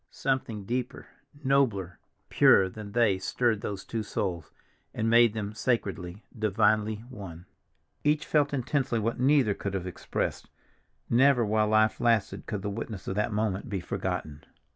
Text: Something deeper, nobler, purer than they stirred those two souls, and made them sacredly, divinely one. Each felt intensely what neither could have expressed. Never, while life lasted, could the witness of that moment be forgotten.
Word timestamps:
Something 0.09 0.65
deeper, 0.65 1.05
nobler, 1.43 1.99
purer 2.29 2.69
than 2.69 2.93
they 2.93 3.19
stirred 3.19 3.61
those 3.61 3.85
two 3.85 4.01
souls, 4.01 4.51
and 4.95 5.07
made 5.11 5.35
them 5.35 5.53
sacredly, 5.53 6.23
divinely 6.35 7.03
one. 7.11 7.45
Each 8.03 8.25
felt 8.25 8.51
intensely 8.51 8.97
what 8.97 9.19
neither 9.19 9.53
could 9.53 9.75
have 9.75 9.85
expressed. 9.85 10.49
Never, 11.07 11.45
while 11.45 11.67
life 11.67 11.99
lasted, 12.01 12.47
could 12.47 12.63
the 12.63 12.67
witness 12.71 13.07
of 13.07 13.13
that 13.13 13.31
moment 13.31 13.69
be 13.69 13.79
forgotten. 13.79 14.43